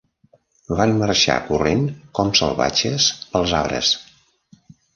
Van 0.79 0.93
marxar 1.01 1.35
corrent 1.49 1.85
com 2.21 2.33
salvatges 2.41 3.13
pels 3.35 3.57
arbres. 3.61 3.95